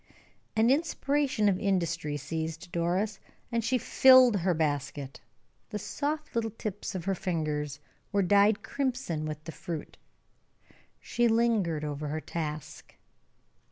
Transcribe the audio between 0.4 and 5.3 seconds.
An inspiration of industry seized Doris, and she filled her basket;